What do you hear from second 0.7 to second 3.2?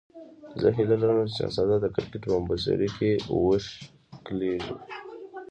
هیله لرم چې شهزاد د کرکټ په مبصرۍ کې